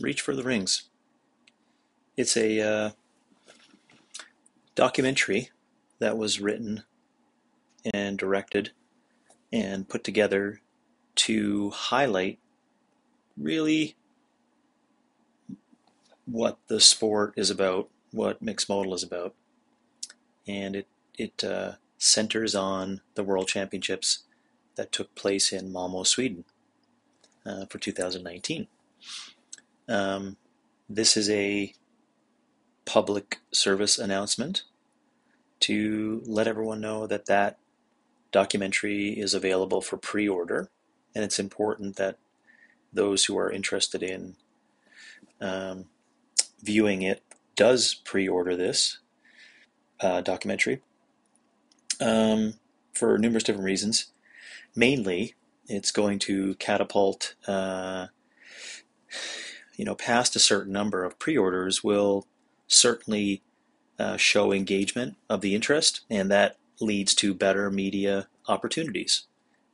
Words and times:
Reach 0.00 0.20
for 0.20 0.34
the 0.34 0.42
Rings. 0.42 0.84
It's 2.16 2.36
a 2.36 2.60
uh, 2.60 2.90
documentary 4.74 5.50
that 5.98 6.16
was 6.16 6.40
written 6.40 6.84
and 7.92 8.18
directed 8.18 8.70
and 9.52 9.88
put 9.88 10.04
together 10.04 10.60
to 11.16 11.70
highlight 11.70 12.38
really 13.36 13.96
what 16.26 16.58
the 16.68 16.80
sport 16.80 17.34
is 17.36 17.50
about, 17.50 17.88
what 18.12 18.42
mixed 18.42 18.68
modal 18.68 18.94
is 18.94 19.02
about, 19.02 19.34
and 20.46 20.76
it 20.76 20.86
it 21.14 21.42
uh, 21.42 21.72
centers 21.98 22.54
on 22.54 23.00
the 23.14 23.24
World 23.24 23.48
Championships 23.48 24.20
that 24.76 24.92
took 24.92 25.14
place 25.16 25.52
in 25.52 25.72
Malmo, 25.72 26.04
Sweden, 26.04 26.44
uh, 27.44 27.66
for 27.66 27.78
2019. 27.78 28.68
Um, 29.88 30.36
this 30.88 31.16
is 31.16 31.30
a 31.30 31.72
public 32.84 33.40
service 33.52 33.98
announcement 33.98 34.62
to 35.60 36.22
let 36.26 36.46
everyone 36.46 36.80
know 36.80 37.06
that 37.06 37.26
that 37.26 37.58
documentary 38.30 39.10
is 39.10 39.34
available 39.34 39.80
for 39.80 39.96
pre-order, 39.96 40.70
and 41.14 41.24
it's 41.24 41.38
important 41.38 41.96
that 41.96 42.18
those 42.92 43.24
who 43.24 43.36
are 43.38 43.50
interested 43.50 44.02
in 44.02 44.36
um, 45.40 45.86
viewing 46.62 47.02
it 47.02 47.22
does 47.56 47.94
pre-order 47.94 48.56
this 48.56 48.98
uh, 50.00 50.20
documentary 50.20 50.80
um, 52.00 52.54
for 52.92 53.18
numerous 53.18 53.42
different 53.42 53.64
reasons. 53.64 54.12
Mainly, 54.76 55.34
it's 55.66 55.90
going 55.90 56.18
to 56.20 56.54
catapult, 56.54 57.34
uh, 57.46 58.06
you 59.78 59.84
know, 59.84 59.94
past 59.94 60.36
a 60.36 60.40
certain 60.40 60.72
number 60.72 61.04
of 61.04 61.18
pre-orders 61.18 61.82
will 61.82 62.26
certainly 62.66 63.42
uh, 63.98 64.18
show 64.18 64.52
engagement 64.52 65.16
of 65.30 65.40
the 65.40 65.54
interest, 65.54 66.02
and 66.10 66.30
that 66.30 66.56
leads 66.80 67.14
to 67.14 67.32
better 67.32 67.70
media 67.70 68.28
opportunities 68.48 69.22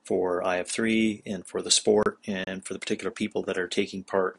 for 0.04 0.42
IF3 0.42 1.22
and 1.26 1.46
for 1.46 1.62
the 1.62 1.70
sport 1.70 2.18
and 2.26 2.64
for 2.64 2.74
the 2.74 2.78
particular 2.78 3.10
people 3.10 3.42
that 3.42 3.58
are 3.58 3.66
taking 3.66 4.04
part, 4.04 4.38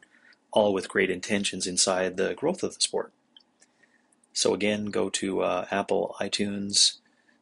all 0.52 0.72
with 0.72 0.88
great 0.88 1.10
intentions 1.10 1.66
inside 1.66 2.16
the 2.16 2.34
growth 2.34 2.62
of 2.62 2.74
the 2.74 2.80
sport. 2.80 3.12
So 4.32 4.54
again, 4.54 4.86
go 4.86 5.10
to 5.10 5.40
uh, 5.40 5.66
Apple 5.70 6.14
iTunes 6.20 6.98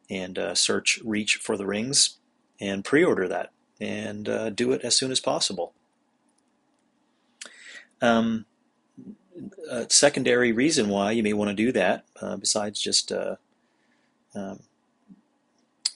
and 0.09 0.39
uh, 0.39 0.55
search 0.55 0.99
Reach 1.03 1.35
for 1.35 1.57
the 1.57 1.65
Rings 1.65 2.17
and 2.59 2.83
pre-order 2.83 3.27
that 3.27 3.51
and 3.79 4.29
uh, 4.29 4.49
do 4.49 4.71
it 4.71 4.81
as 4.81 4.95
soon 4.95 5.11
as 5.11 5.19
possible. 5.19 5.73
Um, 8.01 8.45
a 9.69 9.89
secondary 9.89 10.51
reason 10.51 10.89
why 10.89 11.11
you 11.11 11.23
may 11.23 11.33
want 11.33 11.49
to 11.49 11.55
do 11.55 11.71
that, 11.73 12.05
uh, 12.21 12.37
besides 12.37 12.79
just 12.79 13.11
uh, 13.11 13.35
um, 14.33 14.61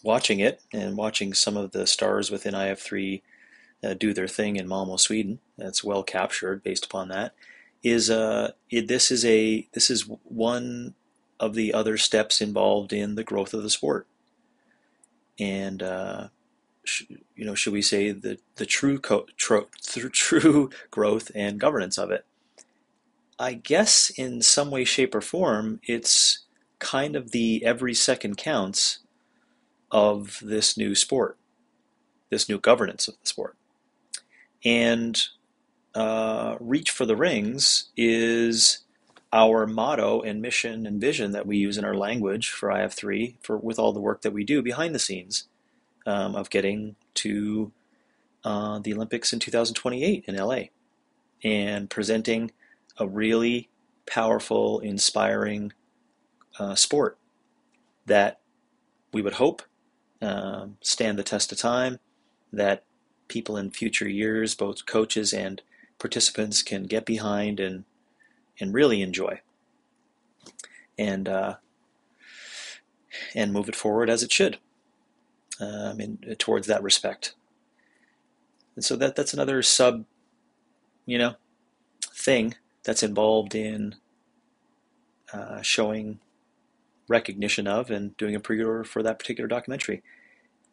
watching 0.03 0.39
it 0.39 0.61
and 0.73 0.97
watching 0.97 1.33
some 1.33 1.57
of 1.57 1.71
the 1.71 1.87
stars 1.87 2.31
within 2.31 2.53
IF3 2.53 3.21
uh, 3.83 3.93
do 3.93 4.13
their 4.13 4.27
thing 4.27 4.57
in 4.57 4.67
Malmo, 4.67 4.97
Sweden, 4.97 5.39
that's 5.57 5.83
well 5.83 6.03
captured 6.03 6.63
based 6.63 6.85
upon 6.85 7.09
that, 7.09 7.33
is 7.83 8.09
uh, 8.09 8.51
it, 8.69 8.87
this 8.87 9.11
is 9.11 9.23
a 9.25 9.67
this 9.73 9.89
is 9.89 10.09
one 10.23 10.95
of 11.39 11.53
the 11.53 11.73
other 11.73 11.95
steps 11.97 12.41
involved 12.41 12.91
in 12.91 13.15
the 13.15 13.23
growth 13.23 13.53
of 13.53 13.63
the 13.63 13.69
sport, 13.69 14.05
and 15.39 15.81
uh, 15.81 16.27
you 17.35 17.45
know, 17.45 17.55
should 17.55 17.73
we 17.73 17.81
say 17.81 18.11
the 18.11 18.39
the 18.55 18.65
true 18.65 18.99
co- 18.99 19.27
tro- 19.37 19.69
true 20.11 20.69
growth 20.91 21.31
and 21.35 21.59
governance 21.59 21.97
of 21.97 22.11
it. 22.11 22.25
I 23.37 23.53
guess 23.53 24.09
in 24.09 24.41
some 24.41 24.69
way, 24.69 24.83
shape, 24.83 25.15
or 25.15 25.21
form, 25.21 25.79
it's 25.83 26.45
kind 26.79 27.15
of 27.15 27.31
the 27.31 27.63
every 27.65 27.93
second 27.93 28.37
counts 28.37 28.99
of 29.91 30.39
this 30.41 30.77
new 30.77 30.93
sport, 30.95 31.37
this 32.29 32.49
new 32.49 32.59
governance 32.59 33.07
of 33.07 33.15
the 33.21 33.27
sport. 33.27 33.55
And 34.65 35.21
uh, 35.95 36.57
Reach 36.59 36.91
for 36.91 37.05
the 37.05 37.15
Rings 37.15 37.89
is 37.95 38.79
our 39.31 39.67
motto 39.67 40.21
and 40.21 40.41
mission 40.41 40.85
and 40.85 40.99
vision 40.99 41.31
that 41.31 41.45
we 41.45 41.57
use 41.57 41.77
in 41.77 41.85
our 41.85 41.93
language 41.93 42.49
for 42.49 42.69
IF3 42.69 43.35
for 43.41 43.57
with 43.57 43.77
all 43.79 43.93
the 43.93 43.99
work 43.99 44.21
that 44.23 44.33
we 44.33 44.43
do 44.43 44.61
behind 44.61 44.95
the 44.95 44.99
scenes 44.99 45.47
um, 46.09 46.35
of 46.35 46.49
getting 46.49 46.95
to 47.13 47.71
uh, 48.43 48.79
the 48.79 48.93
Olympics 48.93 49.31
in 49.31 49.39
2028 49.39 50.25
in 50.27 50.35
LA 50.35 50.63
and 51.43 51.89
presenting 51.89 52.51
a 52.97 53.07
really 53.07 53.69
powerful, 54.07 54.79
inspiring 54.79 55.71
uh, 56.57 56.73
sport 56.73 57.17
that 58.07 58.39
we 59.13 59.21
would 59.21 59.33
hope 59.33 59.61
um, 60.21 60.77
stand 60.81 61.19
the 61.19 61.23
test 61.23 61.51
of 61.51 61.59
time, 61.59 61.99
that 62.51 62.83
people 63.27 63.55
in 63.55 63.69
future 63.69 64.09
years, 64.09 64.55
both 64.55 64.87
coaches 64.87 65.31
and 65.31 65.61
participants, 65.99 66.63
can 66.63 66.83
get 66.83 67.05
behind 67.05 67.59
and 67.59 67.85
and 68.59 68.73
really 68.73 69.01
enjoy, 69.01 69.39
and 70.97 71.29
uh, 71.29 71.55
and 73.35 73.53
move 73.53 73.69
it 73.69 73.75
forward 73.75 74.09
as 74.09 74.23
it 74.23 74.31
should, 74.31 74.57
um, 75.59 75.99
in, 75.99 76.17
towards 76.37 76.67
that 76.67 76.83
respect. 76.83 77.35
And 78.75 78.85
so 78.85 78.95
that 78.95 79.15
that's 79.15 79.33
another 79.33 79.61
sub, 79.61 80.05
you 81.05 81.17
know, 81.17 81.35
thing 82.13 82.55
that's 82.83 83.03
involved 83.03 83.55
in 83.55 83.95
uh, 85.33 85.61
showing 85.61 86.19
recognition 87.07 87.67
of 87.67 87.89
and 87.89 88.15
doing 88.17 88.35
a 88.35 88.39
pre-order 88.39 88.83
for 88.83 89.03
that 89.03 89.19
particular 89.19 89.47
documentary. 89.47 90.01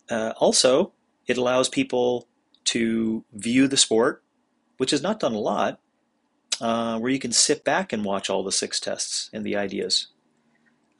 Uh, 0.09 0.33
also, 0.37 0.93
it 1.27 1.37
allows 1.37 1.69
people 1.69 2.29
to 2.65 3.25
view 3.33 3.67
the 3.67 3.77
sport, 3.77 4.23
which 4.77 4.93
is 4.93 5.03
not 5.03 5.21
done 5.21 5.35
a 5.35 5.39
lot, 5.39 5.81
uh, 6.61 6.99
where 6.99 7.11
you 7.11 7.19
can 7.19 7.33
sit 7.33 7.65
back 7.65 7.93
and 7.93 8.05
watch 8.05 8.31
all 8.31 8.43
the 8.43 8.53
six 8.53 8.79
tests 8.79 9.31
and 9.33 9.45
the 9.45 9.57
ideas. 9.57 10.09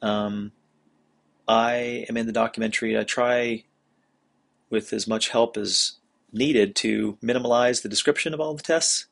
Um, 0.01 0.51
I 1.47 2.05
am 2.09 2.17
in 2.17 2.25
the 2.25 2.31
documentary. 2.33 2.97
I 2.97 3.03
try, 3.03 3.63
with 4.69 4.93
as 4.93 5.07
much 5.07 5.29
help 5.29 5.57
as 5.57 5.93
needed, 6.31 6.75
to 6.75 7.17
minimize 7.21 7.81
the 7.81 7.89
description 7.89 8.33
of 8.33 8.39
all 8.39 8.53
the 8.53 8.63
tests, 8.63 9.07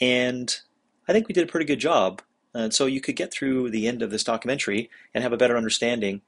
and 0.00 0.60
I 1.08 1.12
think 1.12 1.26
we 1.26 1.34
did 1.34 1.44
a 1.44 1.50
pretty 1.50 1.66
good 1.66 1.80
job. 1.80 2.22
And 2.54 2.72
so 2.72 2.86
you 2.86 3.00
could 3.00 3.16
get 3.16 3.32
through 3.32 3.70
the 3.70 3.86
end 3.86 4.02
of 4.02 4.10
this 4.10 4.24
documentary 4.24 4.90
and 5.14 5.22
have 5.22 5.32
a 5.32 5.36
better 5.36 5.56
understanding 5.56 6.22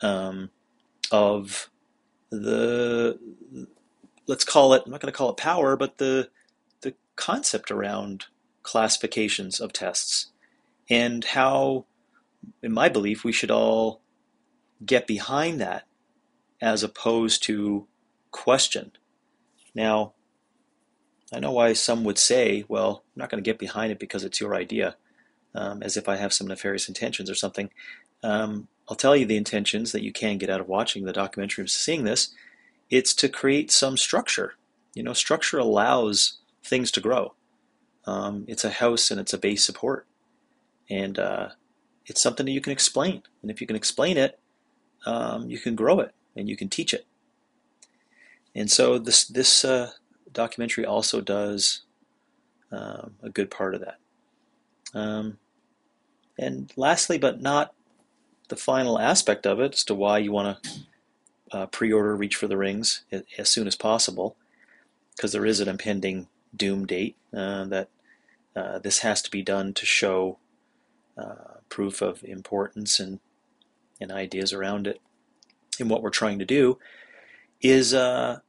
um, 0.00 0.50
of 1.10 1.70
the 2.30 3.18
let's 4.26 4.44
call 4.44 4.74
it 4.74 4.82
I'm 4.84 4.90
not 4.90 5.00
going 5.00 5.12
to 5.12 5.16
call 5.16 5.30
it 5.30 5.36
power, 5.36 5.76
but 5.76 5.98
the 5.98 6.28
the 6.80 6.94
concept 7.16 7.70
around 7.70 8.26
classifications 8.62 9.60
of 9.60 9.72
tests 9.72 10.28
and 10.90 11.24
how, 11.24 11.86
in 12.62 12.72
my 12.72 12.88
belief, 12.88 13.24
we 13.24 13.32
should 13.32 13.50
all 13.50 14.00
get 14.84 15.06
behind 15.06 15.60
that 15.60 15.84
as 16.60 16.82
opposed 16.82 17.42
to 17.44 17.86
question. 18.30 18.92
Now, 19.74 20.12
I 21.32 21.40
know 21.40 21.52
why 21.52 21.72
some 21.72 22.04
would 22.04 22.18
say, 22.18 22.64
well, 22.68 23.02
I'm 23.06 23.20
not 23.20 23.30
going 23.30 23.42
to 23.42 23.48
get 23.48 23.58
behind 23.58 23.90
it 23.92 23.98
because 23.98 24.24
it's 24.24 24.40
your 24.40 24.54
idea, 24.54 24.96
um, 25.54 25.82
as 25.82 25.96
if 25.96 26.08
I 26.08 26.16
have 26.16 26.32
some 26.32 26.46
nefarious 26.46 26.88
intentions 26.88 27.30
or 27.30 27.34
something. 27.34 27.70
Um, 28.22 28.68
I'll 28.88 28.96
tell 28.96 29.16
you 29.16 29.26
the 29.26 29.36
intentions 29.36 29.92
that 29.92 30.02
you 30.02 30.12
can 30.12 30.38
get 30.38 30.50
out 30.50 30.60
of 30.60 30.68
watching 30.68 31.04
the 31.04 31.12
documentary 31.12 31.62
and 31.62 31.70
seeing 31.70 32.04
this. 32.04 32.34
It's 32.90 33.14
to 33.14 33.28
create 33.28 33.70
some 33.70 33.96
structure. 33.96 34.54
You 34.94 35.02
know, 35.02 35.12
structure 35.12 35.58
allows 35.58 36.38
things 36.62 36.90
to 36.92 37.00
grow. 37.00 37.34
Um, 38.06 38.44
it's 38.46 38.64
a 38.64 38.70
house 38.70 39.10
and 39.10 39.18
it's 39.18 39.32
a 39.32 39.38
base 39.38 39.64
support. 39.64 40.06
And 40.90 41.18
uh, 41.18 41.48
it's 42.06 42.20
something 42.20 42.46
that 42.46 42.52
you 42.52 42.60
can 42.60 42.72
explain. 42.72 43.22
And 43.42 43.50
if 43.50 43.60
you 43.60 43.66
can 43.66 43.76
explain 43.76 44.16
it, 44.16 44.38
um, 45.06 45.48
you 45.48 45.58
can 45.58 45.74
grow 45.74 46.00
it 46.00 46.14
and 46.36 46.48
you 46.48 46.56
can 46.56 46.68
teach 46.68 46.94
it. 46.94 47.06
And 48.54 48.70
so 48.70 48.98
this 48.98 49.24
this 49.24 49.64
uh, 49.64 49.90
documentary 50.32 50.86
also 50.86 51.20
does 51.20 51.82
um, 52.70 53.14
a 53.22 53.30
good 53.30 53.50
part 53.50 53.74
of 53.74 53.80
that. 53.80 53.98
Um, 54.94 55.38
and 56.38 56.72
lastly, 56.76 57.18
but 57.18 57.40
not 57.40 57.74
the 58.48 58.56
final 58.56 58.98
aspect 58.98 59.46
of 59.46 59.60
it, 59.60 59.74
as 59.74 59.84
to 59.84 59.94
why 59.94 60.18
you 60.18 60.32
want 60.32 60.62
to 60.62 60.70
uh, 61.52 61.66
pre-order 61.66 62.16
Reach 62.16 62.36
for 62.36 62.48
the 62.48 62.56
Rings 62.56 63.04
as 63.38 63.48
soon 63.48 63.66
as 63.66 63.76
possible, 63.76 64.36
because 65.14 65.32
there 65.32 65.46
is 65.46 65.60
an 65.60 65.68
impending 65.68 66.28
doom 66.56 66.86
date 66.86 67.16
uh, 67.32 67.64
that 67.64 67.88
uh, 68.54 68.78
this 68.78 69.00
has 69.00 69.22
to 69.22 69.30
be 69.30 69.42
done 69.42 69.72
to 69.74 69.86
show 69.86 70.38
uh, 71.16 71.58
proof 71.68 72.02
of 72.02 72.22
importance 72.24 73.00
and 73.00 73.20
and 74.00 74.12
ideas 74.12 74.52
around 74.52 74.86
it. 74.86 75.00
And 75.80 75.90
what 75.90 76.02
we're 76.02 76.10
trying 76.10 76.38
to 76.38 76.44
do 76.44 76.78
is 77.60 77.94
uh, 77.94 78.40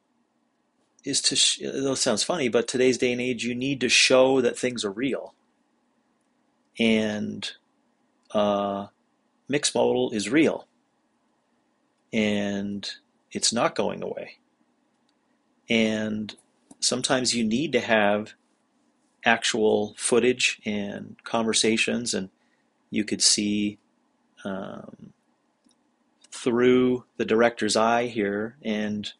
is 1.06 1.22
to, 1.22 1.36
sh- 1.36 1.62
it 1.62 1.95
sounds 1.98 2.24
funny, 2.24 2.50
but 2.50 2.68
today's 2.68 2.98
day 2.98 3.12
and 3.12 3.22
age, 3.22 3.45
you 3.45 3.56
need 3.56 3.80
to 3.81 3.89
show 3.89 4.42
that 4.42 4.57
things 4.57 4.83
are 4.83 4.92
real. 4.92 5.36
And 6.80 7.50
uh, 8.31 8.88
mixed 9.48 9.75
modal 9.75 10.12
is 10.12 10.30
real. 10.30 10.68
And 12.12 12.89
it's 13.31 13.54
not 13.54 13.75
going 13.75 14.01
away. 14.01 14.39
And 15.69 16.36
sometimes 16.80 17.36
you 17.36 17.44
need 17.44 17.71
to 17.74 17.80
have 17.80 18.33
actual 19.24 19.95
footage 19.98 20.62
and 20.66 21.16
conversations, 21.24 22.13
and 22.13 22.30
you 22.92 23.04
could 23.04 23.21
see 23.21 23.80
um, 24.44 25.13
through 26.45 27.03
the 27.18 27.25
director's 27.25 27.75
eye 27.75 28.06
here 28.06 28.56
and 28.62 29.12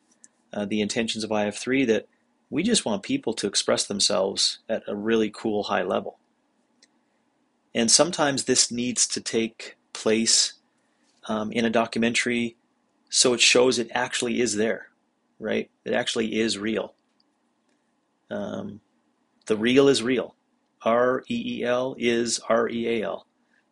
uh, 0.54 0.64
the 0.64 0.80
intentions 0.80 1.24
of 1.24 1.32
IF3 1.32 1.88
that 1.88 2.08
we 2.52 2.62
just 2.62 2.86
want 2.86 3.02
people 3.02 3.34
to 3.34 3.48
express 3.48 3.84
themselves 3.86 4.60
at 4.70 4.84
a 4.88 4.96
really 4.96 5.32
cool 5.34 5.64
high 5.64 5.82
level. 5.82 6.20
And 7.74 7.90
sometimes 7.90 8.44
this 8.44 8.72
needs 8.72 9.08
to 9.08 9.20
take 9.20 9.76
place 9.92 10.54
um, 11.28 11.52
in 11.52 11.66
a 11.66 11.70
documentary 11.72 12.56
so 13.10 13.34
it 13.34 13.42
shows 13.42 13.80
it 13.80 13.90
actually 13.92 14.40
is 14.40 14.56
there, 14.56 14.90
right? 15.40 15.72
It 15.84 15.94
actually 15.94 16.40
is 16.40 16.60
real. 16.60 16.94
Um, 18.30 18.82
the 19.48 19.58
real 19.58 19.88
is 19.88 20.04
real. 20.04 20.36
R 20.84 21.24
E 21.28 21.60
E 21.60 21.64
L 21.64 21.96
is 21.98 22.40
R 22.50 22.70
E 22.70 22.88
A 22.88 23.06
L. 23.06 23.26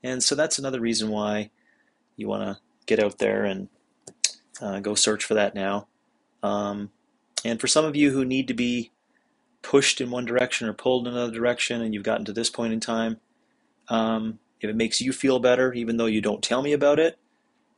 And 0.03 0.23
so 0.23 0.33
that's 0.33 0.57
another 0.57 0.79
reason 0.79 1.09
why 1.09 1.51
you 2.15 2.27
want 2.27 2.43
to 2.43 2.63
get 2.85 2.99
out 2.99 3.19
there 3.19 3.43
and 3.43 3.69
uh, 4.61 4.79
go 4.79 4.95
search 4.95 5.23
for 5.23 5.33
that 5.33 5.55
now. 5.55 5.87
Um, 6.41 6.91
and 7.45 7.59
for 7.59 7.67
some 7.67 7.85
of 7.85 7.95
you 7.95 8.11
who 8.11 8.25
need 8.25 8.47
to 8.47 8.53
be 8.53 8.91
pushed 9.61 10.01
in 10.01 10.11
one 10.11 10.25
direction 10.25 10.67
or 10.67 10.73
pulled 10.73 11.07
in 11.07 11.13
another 11.13 11.33
direction, 11.33 11.81
and 11.81 11.93
you've 11.93 12.03
gotten 12.03 12.25
to 12.25 12.33
this 12.33 12.49
point 12.49 12.73
in 12.73 12.79
time, 12.79 13.19
um, 13.89 14.39
if 14.61 14.69
it 14.69 14.75
makes 14.75 15.01
you 15.01 15.11
feel 15.11 15.39
better, 15.39 15.73
even 15.73 15.97
though 15.97 16.05
you 16.05 16.21
don't 16.21 16.43
tell 16.43 16.61
me 16.61 16.73
about 16.73 16.99
it, 16.99 17.17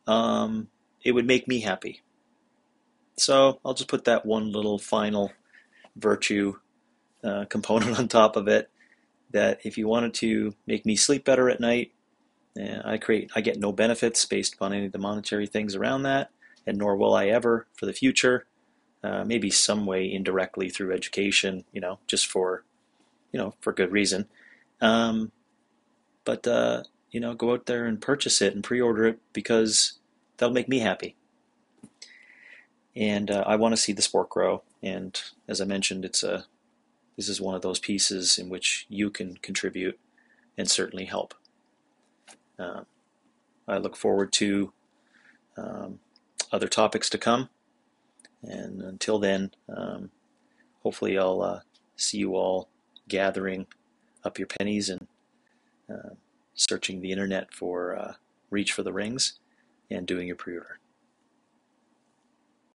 um, 0.08 0.68
it 1.04 1.14
would 1.14 1.26
make 1.26 1.48
me 1.48 1.62
happy. 1.62 2.02
So 3.18 3.60
I'll 3.66 3.74
just 3.74 3.90
put 3.90 4.06
that 4.06 4.26
one 4.26 4.52
little 4.52 4.78
final 4.78 5.32
virtue 5.96 6.56
uh, 7.24 7.46
component 7.46 7.98
on 8.00 8.08
top 8.08 8.36
of 8.36 8.48
it. 8.48 8.70
That 9.32 9.60
if 9.64 9.78
you 9.78 9.88
wanted 9.88 10.14
to 10.16 10.54
make 10.68 10.86
me 10.86 10.96
sleep 10.96 11.26
better 11.26 11.50
at 11.50 11.60
night, 11.60 11.92
I 12.58 12.98
create, 12.98 13.32
I 13.36 13.42
get 13.42 13.60
no 13.60 13.72
benefits 13.72 14.26
based 14.26 14.54
upon 14.54 14.74
any 14.74 14.86
of 14.86 14.92
the 14.92 14.98
monetary 14.98 15.48
things 15.48 15.76
around 15.76 16.04
that, 16.04 16.32
and 16.66 16.78
nor 16.78 16.96
will 16.96 17.14
I 17.14 17.28
ever 17.28 17.68
for 17.74 17.86
the 17.86 17.94
future. 17.94 18.46
Uh, 19.04 19.24
maybe 19.24 19.52
some 19.52 19.86
way 19.86 20.12
indirectly 20.12 20.70
through 20.70 20.94
education, 20.94 21.64
you 21.72 21.80
know, 21.80 22.00
just 22.08 22.26
for, 22.26 22.64
you 23.32 23.38
know, 23.40 23.54
for 23.60 23.72
good 23.72 23.92
reason. 23.92 24.28
Um, 24.82 25.32
but 26.24 26.48
uh, 26.48 26.84
you 27.12 27.20
know, 27.20 27.34
go 27.34 27.54
out 27.54 27.66
there 27.66 27.86
and 27.86 28.02
purchase 28.02 28.42
it 28.42 28.54
and 28.54 28.64
pre-order 28.64 29.06
it 29.06 29.20
because 29.32 30.00
that'll 30.38 30.54
make 30.54 30.68
me 30.68 30.80
happy. 30.80 31.16
And 32.96 33.30
uh, 33.30 33.44
I 33.46 33.56
want 33.58 33.74
to 33.74 33.82
see 33.82 33.94
the 33.94 34.02
sport 34.02 34.30
grow. 34.30 34.64
And 34.82 35.22
as 35.48 35.62
I 35.62 35.66
mentioned, 35.66 36.04
it's 36.04 36.24
a 36.24 36.46
this 37.16 37.30
is 37.30 37.40
one 37.40 37.56
of 37.56 37.62
those 37.62 37.80
pieces 37.80 38.38
in 38.38 38.50
which 38.50 38.86
you 38.90 39.10
can 39.10 39.38
contribute 39.38 40.00
and 40.58 40.70
certainly 40.70 41.06
help. 41.06 41.34
Uh, 42.58 42.82
I 43.68 43.78
look 43.78 43.96
forward 43.96 44.32
to 44.34 44.72
um, 45.58 46.00
other 46.52 46.68
topics 46.68 47.10
to 47.10 47.18
come. 47.18 47.50
And 48.44 48.82
until 48.82 49.20
then, 49.20 49.52
um, 49.76 50.12
hopefully, 50.84 51.18
I'll 51.18 51.42
uh, 51.42 51.60
see 51.96 52.20
you 52.20 52.36
all 52.36 52.70
gathering 53.08 53.66
up 54.24 54.38
your 54.38 54.48
pennies 54.48 54.90
and 54.90 55.08
uh, 55.90 56.10
searching 56.54 57.02
the 57.02 57.12
internet 57.12 57.54
for 57.54 57.98
uh, 57.98 58.14
Reach 58.50 58.72
for 58.72 58.84
the 58.84 58.94
Rings 58.94 59.40
and 59.90 60.06
doing 60.06 60.28
your 60.28 60.36
pre 60.36 60.56
order. 60.56 60.80